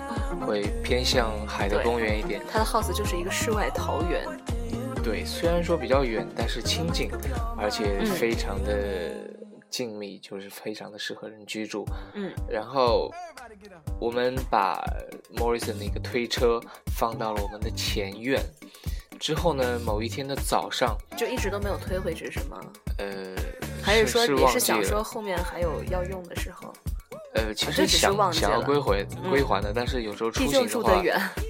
[0.47, 2.39] 会偏向海德公园一点。
[2.49, 4.23] 他的 house 就是一个世外桃源。
[5.05, 7.11] 对，虽然说比较远，但是清静，
[7.55, 9.13] 而且嗯非常的
[9.69, 11.85] 静谧，就是非常的适合人居住。
[12.15, 13.13] 嗯，然后
[13.99, 14.83] 我们把
[15.35, 16.59] Morrison 的一个推车
[16.97, 18.41] 放到了我们的前院。
[19.19, 22.59] 之后呢，某一天的早上，就一直都没有推回去是吗？
[22.97, 23.35] 呃，
[23.83, 26.73] 还是说是你是想说后面还有要用的时候？
[27.35, 31.01] 呃，其实想想要归回嗯归还的，但是有时候出行的话。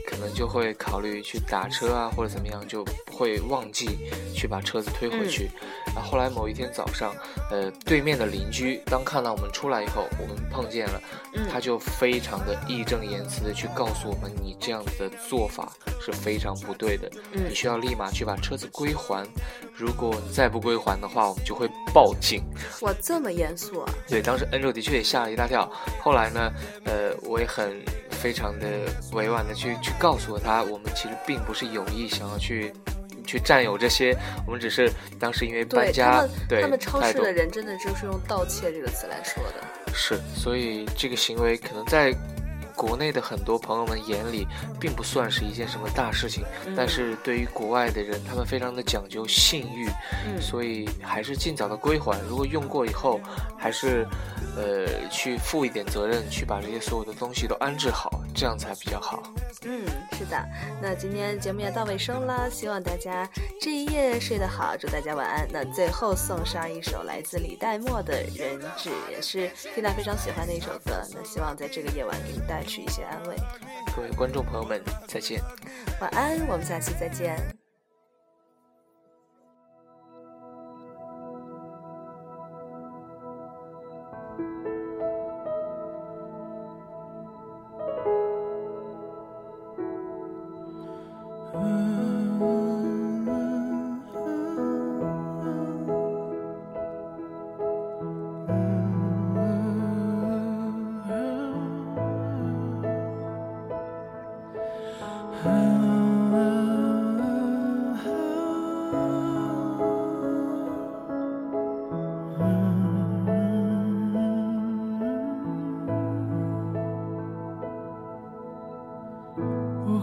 [0.07, 3.97] 可能就会考虑去打车啊，或者怎么样，就会忘记
[4.33, 5.49] 去把车子推回去。
[5.93, 7.13] 然后后来某一天早上，
[7.49, 11.01] 呃，对面的邻居当看到我们出来以后，我们碰见了，
[11.33, 19.27] 嗯他就非常的义正言辞的去告诉我们，你这样子的做法是非常不对的，嗯你需要立马去把车子归还。
[19.73, 22.41] 如果你再不归还的话，我们就会报警。
[22.81, 23.91] 哇，这么严肃啊！
[24.07, 25.69] 对，当时 Angel 的确也吓了一大跳。
[26.01, 26.51] 后来呢，
[26.85, 28.67] 呃，我也很非常的
[29.13, 32.71] 委婉的去去告诉了他，我们其实并不是有意想要去
[33.25, 34.15] 去占有这些，
[34.45, 39.93] 我们只是当时因为搬对家对他们超市的人真的就是用盗窃这个词来说的。
[39.93, 42.13] 是，所以这个行为可能在
[42.75, 44.45] 国内的很多朋友们眼里，
[44.79, 46.43] 并不算是一件什么大事情，
[46.75, 49.89] 但嗯是对于国外的人，他们非常的讲究信誉，
[50.27, 52.19] 嗯所以还是尽早的归还。
[52.27, 53.19] 如果用过以后，
[53.57, 54.05] 还是
[54.55, 59.23] 呃去负一点责任，去把这些所有的东西都安置好，这样才比较好。
[59.67, 59.83] 嗯，
[60.17, 60.37] 是的。
[60.81, 63.27] 那今天节目也到尾声了，希望大家
[63.59, 65.47] 这一夜睡得好，祝大家晚安。
[65.51, 71.01] 那最后送上一首来自李代沫的《人质》，也是缇娜非常喜欢的一首歌。
[71.13, 73.35] 那希望在这个夜晚给你带去一些安慰。
[73.95, 75.41] 各位观众朋友们，再见。
[76.01, 77.64] 晚安，我们下期再见。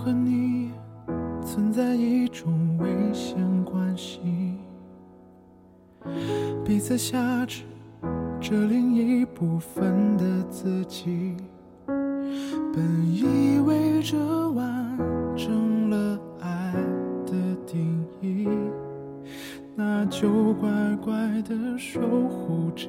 [0.05, 0.73] 和你
[1.45, 4.19] 存在一种危险关系，
[6.65, 7.63] 彼此挟持
[8.41, 11.37] 着另一部分的自己。
[11.87, 12.83] 本
[13.15, 14.19] 以为这
[14.51, 14.99] 完
[15.37, 16.75] 整了爱
[17.25, 17.33] 的
[17.65, 18.49] 定义，
[19.77, 20.69] 那就乖
[21.01, 22.89] 乖的守护着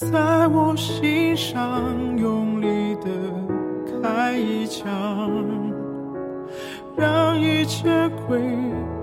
[0.00, 3.10] 在我心上用力的
[4.00, 4.86] 开一枪，
[6.96, 8.40] 让一切归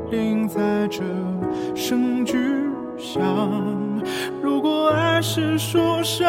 [0.09, 1.03] 零在这
[1.75, 2.37] 声巨
[2.97, 3.21] 响。
[4.41, 6.23] 如果爱是说什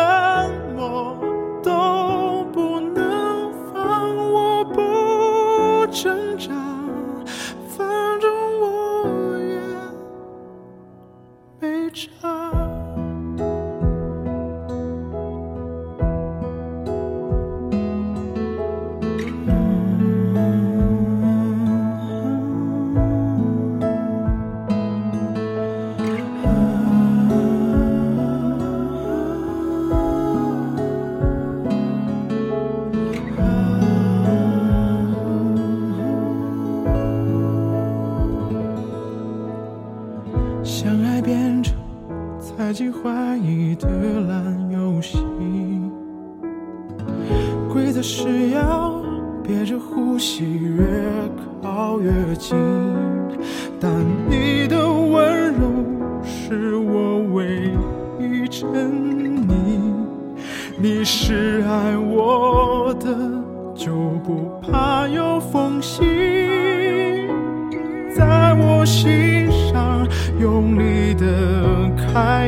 [0.76, 1.16] 么
[1.62, 6.52] 都不能放，我不挣扎，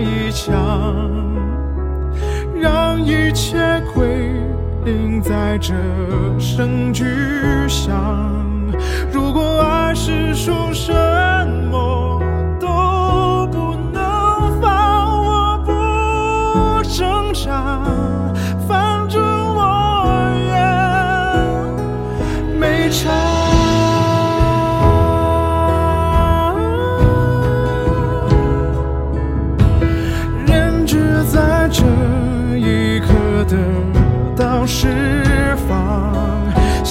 [0.01, 0.55] 一枪，
[2.55, 3.59] 让一切
[3.95, 4.33] 归
[4.85, 5.75] 零在这
[6.39, 7.05] 声巨
[7.69, 7.95] 响。
[9.13, 10.93] 如果爱是说什
[11.71, 12.08] 么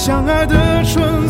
[0.08, 1.27] 相爱的唇